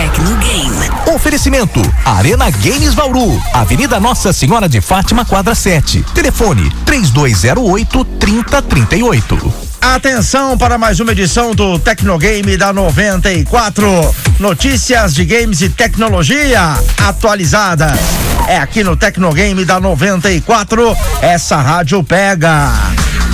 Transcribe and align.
Tecno 0.00 0.34
Game. 0.36 1.14
Oferecimento 1.14 1.78
Arena 2.06 2.48
Games 2.48 2.94
Vauru, 2.94 3.38
Avenida 3.52 4.00
Nossa 4.00 4.32
Senhora 4.32 4.66
de 4.66 4.80
Fátima, 4.80 5.26
quadra 5.26 5.54
7. 5.54 6.02
Telefone 6.14 6.72
3208 6.86 8.04
3038. 8.18 9.54
Atenção 9.78 10.56
para 10.56 10.78
mais 10.78 11.00
uma 11.00 11.12
edição 11.12 11.54
do 11.54 11.78
Tecnogame 11.78 12.56
da 12.56 12.72
94. 12.72 13.84
Notícias 14.38 15.14
de 15.14 15.26
games 15.26 15.60
e 15.60 15.68
tecnologia 15.68 16.78
atualizadas. 17.06 18.00
É 18.48 18.56
aqui 18.56 18.82
no 18.82 18.96
Tecnogame 18.96 19.66
da 19.66 19.78
94. 19.78 20.96
Essa 21.20 21.60
rádio 21.60 22.02
pega. 22.02 22.72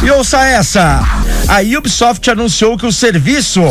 E 0.02 0.10
ouça 0.10 0.44
essa. 0.44 1.00
A 1.46 1.60
Ubisoft 1.78 2.28
anunciou 2.28 2.76
que 2.76 2.86
o 2.86 2.92
serviço 2.92 3.62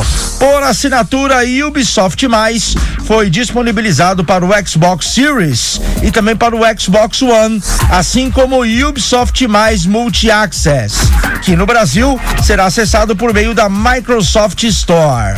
por 0.46 0.62
assinatura 0.62 1.38
Ubisoft 1.66 2.27
Mais 2.27 2.75
foi 3.05 3.32
disponibilizado 3.32 4.23
para 4.23 4.45
o 4.45 4.49
Xbox 4.67 5.08
Series 5.08 5.81
e 6.03 6.12
também 6.12 6.36
para 6.36 6.55
o 6.55 6.59
Xbox 6.80 7.23
One, 7.23 7.63
assim 7.90 8.30
como 8.30 8.58
o 8.58 8.88
Ubisoft 8.88 9.48
Mais 9.48 9.88
Multi 9.88 10.30
Access, 10.30 10.98
que 11.41 11.55
no 11.55 11.66
Brasil 11.66 12.20
será 12.44 12.66
acessado 12.66 13.16
por 13.16 13.34
meio 13.34 13.55
da 13.55 13.67
Microsoft 13.67 14.62
Store. 14.66 15.34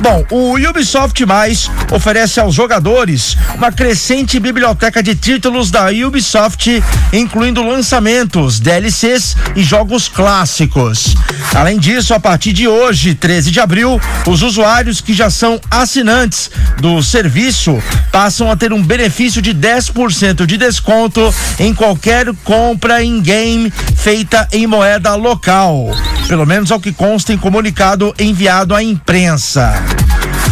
Bom, 0.00 0.24
o 0.30 0.54
Ubisoft 0.56 1.24
Mais 1.24 1.70
oferece 1.90 2.38
aos 2.38 2.54
jogadores 2.54 3.36
uma 3.54 3.72
crescente 3.72 4.38
biblioteca 4.38 5.02
de 5.02 5.14
títulos 5.14 5.70
da 5.70 5.86
Ubisoft, 5.88 6.82
incluindo 7.12 7.62
lançamentos, 7.62 8.60
DLCs 8.60 9.36
e 9.54 9.62
jogos 9.62 10.08
clássicos. 10.08 11.14
Além 11.54 11.78
disso, 11.78 12.14
a 12.14 12.20
partir 12.20 12.52
de 12.52 12.68
hoje, 12.68 13.14
13 13.14 13.50
de 13.50 13.60
abril, 13.60 14.00
os 14.26 14.42
usuários 14.42 15.00
que 15.00 15.14
já 15.14 15.30
são 15.30 15.60
assinantes 15.70 16.50
do 16.78 17.02
serviço 17.02 17.82
passam 18.12 18.50
a 18.50 18.56
ter 18.56 18.72
um 18.72 18.82
benefício 18.82 19.40
de 19.40 19.54
10% 19.54 20.46
de 20.46 20.56
desconto 20.56 21.34
em 21.58 21.74
qualquer 21.74 22.26
compra 22.44 23.02
em 23.02 23.20
game 23.20 23.72
feita 23.96 24.46
em 24.52 24.66
moeda 24.66 25.14
local. 25.14 25.90
Pelo 26.28 26.44
menos 26.44 26.72
ao 26.72 26.80
que 26.80 26.92
consta 26.92 27.32
em 27.32 27.38
comunicado 27.38 28.14
enviado 28.18 28.74
à 28.74 28.82
imprensa. 28.82 29.74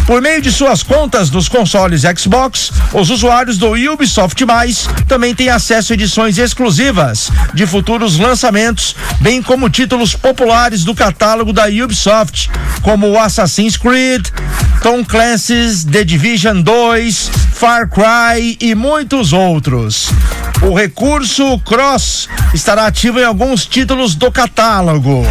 Por 0.05 0.21
meio 0.21 0.39
de 0.39 0.51
suas 0.51 0.83
contas 0.83 1.31
dos 1.31 1.49
consoles 1.49 2.03
Xbox, 2.03 2.71
os 2.93 3.09
usuários 3.09 3.57
do 3.57 3.73
Ubisoft 3.91 4.39
Mais 4.45 4.87
também 5.07 5.33
têm 5.33 5.49
acesso 5.49 5.91
a 5.91 5.95
edições 5.95 6.37
exclusivas 6.37 7.31
de 7.55 7.65
futuros 7.65 8.19
lançamentos, 8.19 8.95
bem 9.19 9.41
como 9.41 9.69
títulos 9.69 10.15
populares 10.15 10.83
do 10.83 10.93
catálogo 10.93 11.51
da 11.51 11.65
Ubisoft, 11.65 12.51
como 12.83 13.19
Assassin's 13.19 13.77
Creed, 13.77 14.27
Tom 14.83 15.03
Clancy's 15.03 15.83
The 15.83 16.03
Division 16.03 16.61
2, 16.61 17.31
Far 17.53 17.89
Cry 17.89 18.57
e 18.61 18.75
muitos 18.75 19.33
outros. 19.33 20.09
O 20.61 20.75
recurso 20.75 21.59
Cross 21.59 22.29
estará 22.53 22.85
ativo 22.85 23.19
em 23.19 23.23
alguns 23.23 23.65
títulos 23.65 24.13
do 24.13 24.31
catálogo. 24.31 25.25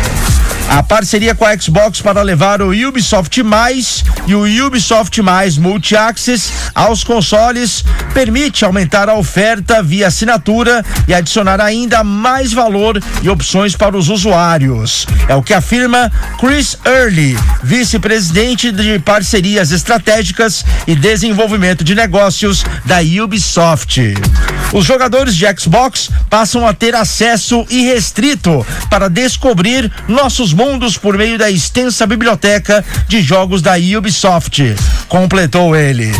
A 0.69 0.83
parceria 0.83 1.35
com 1.35 1.45
a 1.45 1.57
Xbox 1.57 2.01
para 2.01 2.23
levar 2.23 2.63
o 2.63 2.71
Ubisoft 2.71 3.43
Mais 3.43 4.03
e 4.27 4.35
o 4.35 4.67
Ubisoft 4.67 5.21
Mais 5.21 5.59
Multi 5.59 5.95
Access 5.95 6.53
aos 6.75 7.05
consoles 7.05 7.85
permite 8.13 8.65
aumentar 8.65 9.09
a 9.09 9.15
oferta 9.15 9.83
via 9.83 10.09
assinatura 10.09 10.85
e 11.07 11.15
adicionar 11.15 11.61
ainda 11.61 12.03
mais 12.03 12.53
valor 12.53 13.01
e 13.23 13.29
opções 13.29 13.77
para 13.77 13.97
os 13.97 14.09
usuários. 14.09 15.07
É 15.29 15.35
o 15.35 15.43
que 15.43 15.53
afirma 15.53 16.11
Chris 16.39 16.79
Early, 16.85 17.39
vice-presidente 17.63 18.73
de 18.73 18.99
parcerias 18.99 19.71
estratégicas 19.71 20.65
e 20.87 20.95
desenvolvimento 20.95 21.85
de 21.85 21.95
negócios 21.95 22.65
da 22.85 23.01
Ubisoft. 23.23 24.01
Os 24.73 24.85
jogadores 24.85 25.37
de 25.37 25.47
Xbox 25.57 26.11
passam 26.29 26.67
a 26.67 26.73
ter 26.73 26.97
acesso 26.97 27.65
irrestrito 27.71 28.67
para 28.91 29.09
descobrir 29.09 29.91
nossos 30.09 30.54
mundos 30.55 30.97
por 30.97 31.19
meio 31.19 31.37
da 31.37 31.51
extensa 31.51 32.07
biblioteca 32.07 32.85
de 33.09 33.21
jogos 33.21 33.61
da 33.61 33.75
Ubisoft. 33.75 34.75
Completou 35.09 35.77
ele. 35.77 36.11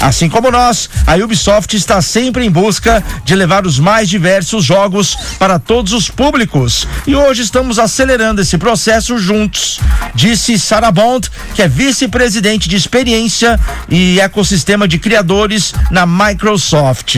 Assim 0.00 0.28
como 0.28 0.50
nós, 0.50 0.90
a 1.06 1.14
Ubisoft 1.14 1.74
está 1.74 2.02
sempre 2.02 2.44
em 2.44 2.50
busca 2.50 3.02
de 3.24 3.34
levar 3.34 3.64
os 3.64 3.78
mais 3.78 4.08
diversos 4.08 4.64
jogos 4.64 5.16
para 5.38 5.58
todos 5.58 5.94
os 5.94 6.10
públicos. 6.10 6.86
E 7.06 7.14
hoje 7.14 7.42
estamos 7.42 7.78
acelerando 7.78 8.42
esse 8.42 8.58
processo 8.58 9.16
juntos, 9.16 9.80
disse 10.14 10.58
Sarah 10.58 10.92
Bond, 10.92 11.30
que 11.54 11.62
é 11.62 11.68
vice-presidente 11.68 12.68
de 12.68 12.76
experiência 12.76 13.58
e 13.88 14.20
ecossistema 14.20 14.86
de 14.86 14.98
criadores 14.98 15.72
na 15.90 16.04
Microsoft. 16.04 17.16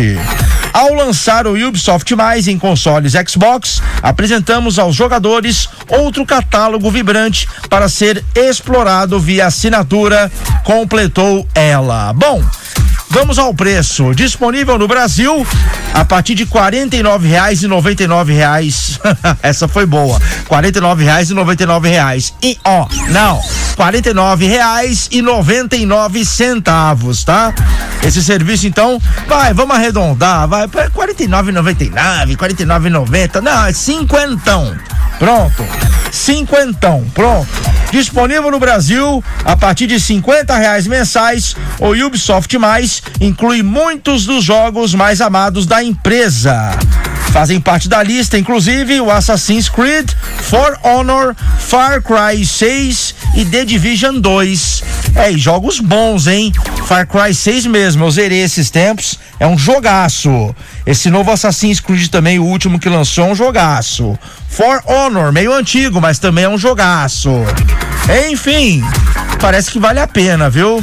Ao 0.76 0.92
lançar 0.92 1.46
o 1.46 1.54
Ubisoft 1.54 2.14
Mais 2.14 2.46
em 2.46 2.58
consoles 2.58 3.14
Xbox, 3.26 3.80
apresentamos 4.02 4.78
aos 4.78 4.94
jogadores 4.94 5.70
outro 5.88 6.26
catálogo 6.26 6.90
vibrante 6.90 7.48
para 7.70 7.88
ser 7.88 8.22
explorado 8.34 9.18
via 9.18 9.46
assinatura, 9.46 10.30
completou 10.64 11.48
ela. 11.54 12.12
Bom, 12.12 12.44
Vamos 13.08 13.38
ao 13.38 13.54
preço. 13.54 14.14
Disponível 14.14 14.76
no 14.78 14.86
Brasil 14.86 15.46
a 15.94 16.04
partir 16.04 16.34
de 16.34 16.44
49,99 16.44 18.26
reais. 18.26 19.00
Essa 19.42 19.66
foi 19.66 19.86
boa. 19.86 20.20
49,99 20.50 21.88
reais. 21.88 22.34
E 22.42 22.58
ó, 22.64 22.86
não. 23.08 23.40
R$ 23.76 23.92
49,99 23.92 26.24
centavos, 26.24 27.24
tá? 27.24 27.52
Esse 28.02 28.22
serviço 28.22 28.66
então, 28.66 29.00
vai, 29.26 29.52
vamos 29.52 29.76
arredondar, 29.76 30.48
vai 30.48 30.66
para 30.66 30.84
R$ 30.84 30.90
49,99, 30.90 32.28
R$ 32.28 32.36
49,90. 32.36 33.42
Não, 33.42 33.66
é 33.66 33.72
cinquentão. 33.72 34.74
Pronto. 35.18 35.64
Cinquentão. 36.12 37.04
Pronto. 37.14 37.48
Disponível 37.90 38.50
no 38.50 38.58
Brasil 38.58 39.22
a 39.44 39.56
partir 39.56 39.86
de 39.86 40.00
50 40.00 40.56
reais 40.56 40.86
mensais. 40.86 41.54
O 41.78 41.92
Ubisoft 41.92 42.56
Mais 42.58 43.02
inclui 43.20 43.62
muitos 43.62 44.24
dos 44.24 44.44
jogos 44.44 44.94
mais 44.94 45.20
amados 45.20 45.66
da 45.66 45.82
empresa. 45.82 46.70
Fazem 47.32 47.60
parte 47.60 47.88
da 47.88 48.02
lista, 48.02 48.38
inclusive, 48.38 49.00
o 49.00 49.10
Assassin's 49.10 49.68
Creed, 49.68 50.10
For 50.40 50.78
Honor, 50.82 51.34
Far 51.58 52.02
Cry 52.02 52.46
6 52.46 53.05
e 53.36 53.44
The 53.44 53.64
Division 53.64 54.18
2. 54.18 54.82
É, 55.14 55.30
e 55.30 55.38
jogos 55.38 55.78
bons, 55.78 56.26
hein? 56.26 56.52
Far 56.86 57.06
Cry 57.06 57.34
6 57.34 57.66
mesmo, 57.66 58.04
eu 58.04 58.10
zerei 58.10 58.40
esses 58.42 58.70
tempos. 58.70 59.18
É 59.38 59.46
um 59.46 59.58
jogaço. 59.58 60.54
Esse 60.86 61.10
novo 61.10 61.30
Assassin's 61.30 61.78
Creed 61.78 62.08
também, 62.08 62.38
o 62.38 62.44
último 62.44 62.80
que 62.80 62.88
lançou, 62.88 63.26
é 63.26 63.28
um 63.32 63.34
jogaço. 63.34 64.18
For 64.48 64.82
Honor, 64.86 65.32
meio 65.32 65.52
antigo, 65.52 66.00
mas 66.00 66.18
também 66.18 66.44
é 66.44 66.48
um 66.48 66.58
jogaço. 66.58 67.30
Enfim, 68.30 68.82
parece 69.38 69.70
que 69.70 69.78
vale 69.78 70.00
a 70.00 70.06
pena, 70.06 70.48
viu? 70.48 70.82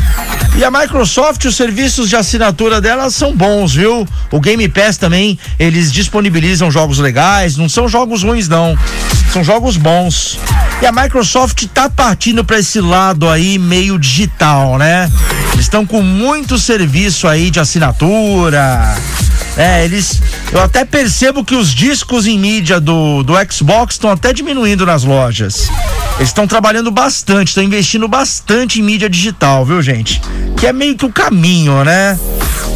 E 0.56 0.63
a 0.63 0.69
Microsoft, 0.69 1.46
os 1.46 1.56
serviços 1.56 2.09
de 2.09 2.16
assinatura 2.16 2.80
dela 2.80 3.09
são 3.09 3.36
bons, 3.36 3.74
viu? 3.74 4.08
O 4.30 4.40
Game 4.40 4.68
Pass 4.69 4.97
também, 4.97 5.40
eles 5.58 5.92
disponibilizam 5.92 6.69
jogos 6.69 7.00
legais, 7.00 7.58
não 7.58 7.68
são 7.68 7.88
jogos 7.88 8.22
ruins 8.24 8.47
não. 8.47 8.78
São 9.31 9.44
jogos 9.44 9.78
bons. 9.78 10.38
E 10.82 10.86
a 10.86 10.92
Microsoft 10.92 11.66
tá 11.74 11.90
partindo 11.90 12.44
para 12.44 12.60
esse 12.60 12.82
lado 12.82 13.30
aí 13.30 13.58
meio 13.58 13.98
digital, 13.98 14.78
né? 14.78 15.10
Eles 15.54 15.66
estão 15.66 15.86
com 15.86 16.02
muito 16.02 16.58
serviço 16.58 17.28
aí 17.28 17.50
de 17.50 17.60
assinatura. 17.60 18.96
É, 19.56 19.86
eles. 19.86 20.22
Eu 20.52 20.62
até 20.62 20.84
percebo 20.84 21.46
que 21.46 21.56
os 21.56 21.74
discos 21.74 22.26
em 22.26 22.40
mídia 22.40 22.80
do, 22.80 23.24
do 23.24 23.34
Xbox 23.52 23.96
estão 23.96 24.10
até 24.10 24.34
diminuindo 24.34 24.86
nas 24.86 25.04
lojas. 25.04 25.70
Eles 26.18 26.30
estão 26.30 26.48
trabalhando 26.48 26.92
bastante, 26.92 27.50
estão 27.50 27.64
investindo 27.64 28.08
bastante 28.08 28.80
em 28.80 28.84
mídia 28.84 29.10
digital, 29.10 29.66
viu, 29.66 29.82
gente? 29.82 30.22
Que 30.58 30.68
é 30.68 30.74
meio 30.74 30.96
que 30.96 31.06
o 31.06 31.12
caminho, 31.12 31.84
né? 31.84 32.18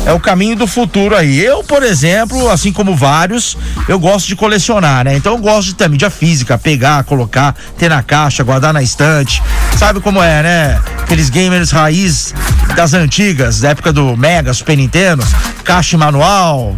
É 0.07 0.13
o 0.13 0.21
caminho 0.21 0.55
do 0.55 0.65
futuro 0.65 1.13
aí. 1.13 1.37
Eu, 1.37 1.65
por 1.65 1.83
exemplo, 1.83 2.49
assim 2.49 2.71
como 2.71 2.95
vários, 2.95 3.57
eu 3.89 3.99
gosto 3.99 4.25
de 4.25 4.37
colecionar, 4.37 5.03
né? 5.03 5.17
Então 5.17 5.33
eu 5.33 5.37
gosto 5.37 5.67
de 5.67 5.75
ter 5.75 5.89
mídia 5.89 6.09
física, 6.09 6.57
pegar, 6.57 7.03
colocar, 7.03 7.53
ter 7.77 7.89
na 7.89 8.01
caixa, 8.01 8.41
guardar 8.41 8.73
na 8.73 8.81
estante. 8.81 9.43
Sabe 9.77 9.99
como 9.99 10.23
é, 10.23 10.41
né? 10.41 10.81
Aqueles 11.01 11.29
gamers 11.29 11.71
raiz 11.71 12.33
das 12.73 12.93
antigas, 12.93 13.59
da 13.59 13.71
época 13.71 13.91
do 13.91 14.15
Mega, 14.15 14.53
Super 14.53 14.77
Nintendo, 14.77 15.27
caixa 15.65 15.97
manual. 15.97 16.77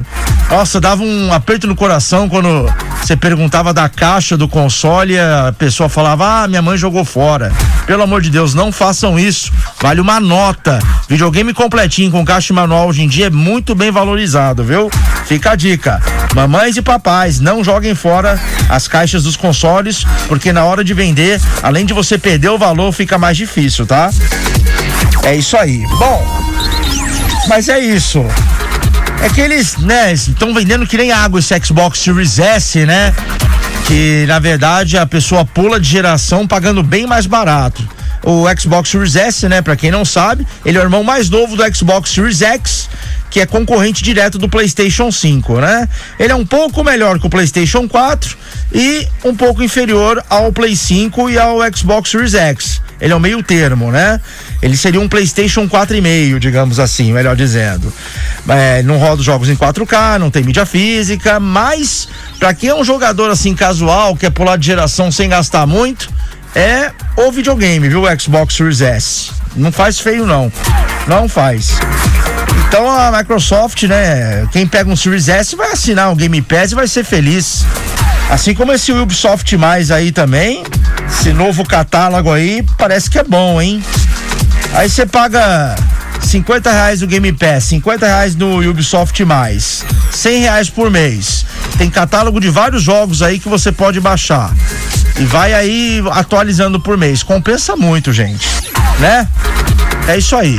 Nossa, 0.50 0.82
dava 0.82 1.04
um 1.04 1.32
aperto 1.32 1.68
no 1.68 1.76
coração 1.76 2.28
quando 2.28 2.66
você 3.00 3.16
perguntava 3.16 3.72
da 3.72 3.88
caixa 3.88 4.36
do 4.36 4.48
console 4.48 5.14
e 5.14 5.20
a 5.20 5.54
pessoa 5.58 5.88
falava: 5.88 6.44
Ah, 6.44 6.48
minha 6.48 6.62
mãe 6.62 6.76
jogou 6.76 7.06
fora. 7.06 7.54
Pelo 7.86 8.04
amor 8.04 8.22
de 8.22 8.30
Deus, 8.30 8.54
não 8.54 8.72
façam 8.72 9.18
isso. 9.18 9.52
Vale 9.80 10.02
uma 10.02 10.20
nota. 10.20 10.80
Videogame 11.08 11.54
completinho 11.54 12.12
com 12.12 12.26
caixa 12.26 12.52
e 12.52 12.56
manual 12.56 12.88
hoje 12.88 13.04
em 13.04 13.08
dia 13.08 13.28
é 13.28 13.30
muito 13.30 13.76
bem 13.76 13.92
valorizado, 13.92 14.64
viu? 14.64 14.90
Fica 15.26 15.52
a 15.52 15.56
dica. 15.56 16.02
Mamães 16.36 16.78
e 16.78 16.82
papais, 16.82 17.40
não 17.40 17.64
joguem 17.64 17.94
fora 17.94 18.40
as 18.70 18.88
caixas 18.88 19.24
dos 19.24 19.36
consoles, 19.36 20.06
porque 20.28 20.52
na 20.52 20.66
hora 20.66 20.84
de 20.84 20.94
vender, 20.94 21.40
além 21.64 21.86
de 21.86 21.94
você 21.94 22.18
perder 22.18 22.50
o 22.50 22.58
valor, 22.58 22.92
fica 22.92 23.18
mais 23.18 23.38
difícil, 23.38 23.86
tá? 23.86 24.10
É 25.24 25.36
isso 25.36 25.56
aí. 25.58 25.84
Bom, 25.98 26.26
Mas 27.48 27.70
é 27.70 27.80
isso. 27.80 28.24
É 29.22 29.30
que 29.30 29.42
eles, 29.42 29.76
né, 29.78 30.14
estão 30.14 30.54
vendendo 30.54 30.88
que 30.88 30.98
nem 30.98 31.12
água 31.12 31.40
esse 31.40 31.54
Xbox 31.60 32.00
Series 32.00 32.40
S, 32.40 32.86
né? 32.86 33.14
Que 33.86 34.26
na 34.28 34.40
verdade 34.40 34.98
a 34.98 35.06
pessoa 35.06 35.44
pula 35.44 35.80
de 35.80 35.90
geração 35.90 36.48
pagando 36.48 36.82
bem 36.82 37.06
mais 37.06 37.26
barato. 37.26 37.86
O 38.24 38.46
Xbox 38.58 38.90
Series 38.90 39.16
S, 39.18 39.50
né, 39.50 39.62
para 39.62 39.76
quem 39.76 39.92
não 39.92 40.06
sabe, 40.06 40.48
ele 40.66 40.78
é 40.78 40.82
o 40.82 40.84
irmão 40.84 41.04
mais 41.04 41.30
novo 41.30 41.58
do 41.58 41.76
Xbox 41.76 42.12
Series 42.12 42.42
X 42.42 42.90
que 43.30 43.40
é 43.40 43.46
concorrente 43.46 44.04
direto 44.04 44.38
do 44.38 44.50
PlayStation 44.50 45.12
5, 45.12 45.60
né? 45.60 45.88
Ele 46.20 46.32
é 46.32 46.36
um 46.36 46.46
pouco 46.46 46.84
melhor 46.84 47.20
que 47.20 47.28
o 47.28 47.30
PlayStation 47.30 47.88
4 47.88 48.38
e 48.74 49.08
um 49.24 49.36
pouco 49.36 49.64
inferior 49.64 50.24
ao 50.30 50.52
Play 50.52 50.76
5 50.76 51.30
e 51.30 51.38
ao 51.38 51.60
Xbox 51.74 52.10
Series 52.10 52.34
X. 52.34 52.82
Ele 53.00 53.14
é 53.14 53.16
o 53.16 53.20
meio 53.20 53.42
termo, 53.42 53.92
né? 53.92 54.20
Ele 54.62 54.76
seria 54.76 55.00
um 55.00 55.08
PlayStation 55.08 55.70
4,5, 55.70 56.38
digamos 56.38 56.80
assim, 56.80 57.14
melhor 57.14 57.36
dizendo. 57.36 57.94
É, 58.48 58.84
não 58.84 58.98
roda 58.98 59.24
jogos 59.24 59.48
em 59.48 59.56
4K, 59.56 60.20
não 60.20 60.30
tem 60.30 60.44
mídia 60.44 60.66
física, 60.66 61.40
mas 61.40 62.10
para 62.38 62.54
quem 62.54 62.70
é 62.70 62.76
um 62.76 62.84
jogador 62.84 63.30
assim 63.30 63.56
casual, 63.56 64.16
quer 64.18 64.32
pular 64.32 64.58
de 64.58 64.66
geração 64.66 65.12
sem 65.12 65.30
gastar 65.30 65.66
muito, 65.66 66.10
é 66.54 66.92
o 67.16 67.32
videogame, 67.32 67.88
viu? 67.88 68.04
O 68.04 68.20
Xbox 68.20 68.56
Series 68.56 68.82
S. 68.82 69.32
Não 69.56 69.72
faz 69.72 70.00
feio 70.00 70.26
não. 70.26 70.52
Não 71.08 71.30
faz. 71.30 71.80
Então 72.70 72.88
a 72.88 73.12
Microsoft, 73.12 73.82
né? 73.84 74.48
Quem 74.52 74.68
pega 74.68 74.88
um 74.88 74.96
Series 74.96 75.28
S 75.28 75.56
vai 75.56 75.72
assinar 75.72 76.12
um 76.12 76.16
Game 76.16 76.40
Pass 76.44 76.72
e 76.72 76.76
vai 76.76 76.88
ser 76.88 77.04
feliz. 77.04 77.66
Assim 78.30 78.54
como 78.54 78.72
esse 78.72 78.92
Ubisoft 78.92 79.58
mais 79.58 79.90
aí 79.90 80.12
também. 80.12 80.64
Esse 81.08 81.34
novo 81.34 81.66
catálogo 81.66 82.32
aí 82.32 82.64
parece 82.78 83.10
que 83.10 83.18
é 83.18 83.24
bom, 83.24 83.60
hein? 83.60 83.84
Aí 84.74 84.88
você 84.88 85.04
paga 85.04 85.76
50 86.22 86.72
reais 86.72 87.02
no 87.02 87.08
Game 87.08 87.34
Pass, 87.34 87.64
50 87.64 88.06
reais 88.06 88.36
no 88.36 88.62
Ubisoft 88.70 89.26
mais, 89.26 89.84
100 90.12 90.42
reais 90.42 90.70
por 90.70 90.92
mês. 90.92 91.48
Tem 91.80 91.90
catálogo 91.90 92.40
de 92.40 92.50
vários 92.50 92.84
jogos 92.84 93.24
aí 93.24 93.40
que 93.40 93.50
você 93.50 93.72
pode 93.72 94.00
baixar. 94.00 94.54
E 95.18 95.24
vai 95.24 95.56
aí 95.56 96.04
atualizando 96.12 96.80
por 96.80 96.96
mês. 96.96 97.24
Compensa 97.24 97.76
muito, 97.76 98.14
gente. 98.14 98.48
Né? 99.00 99.28
É 100.08 100.18
isso 100.18 100.36
aí. 100.36 100.56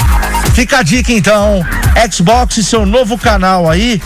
Fica 0.54 0.78
a 0.78 0.82
dica 0.82 1.12
então, 1.12 1.64
Xbox 2.10 2.58
e 2.58 2.64
seu 2.64 2.84
novo 2.84 3.16
canal 3.16 3.68
aí 3.68 4.00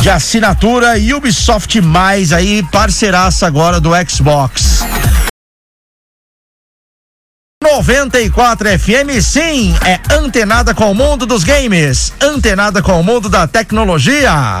de 0.00 0.10
assinatura 0.10 0.98
e 0.98 1.12
Ubisoft 1.12 1.80
mais 1.80 2.32
aí, 2.32 2.62
parceiraça 2.70 3.46
agora 3.46 3.80
do 3.80 3.90
Xbox. 4.08 4.84
94 7.62 8.78
FM, 8.78 9.20
sim, 9.20 9.74
é 9.84 9.98
antenada 10.14 10.72
com 10.72 10.92
o 10.92 10.94
mundo 10.94 11.26
dos 11.26 11.42
games, 11.42 12.12
antenada 12.20 12.80
com 12.80 13.00
o 13.00 13.02
mundo 13.02 13.28
da 13.28 13.48
tecnologia. 13.48 14.60